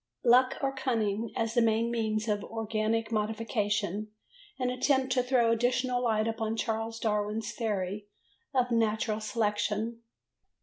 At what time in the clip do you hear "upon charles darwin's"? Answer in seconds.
6.27-7.51